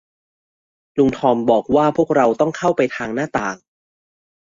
[0.97, 3.57] ลุงทอมบอกว่าพวกเราต้องเข้าไปทางหน้าต่าง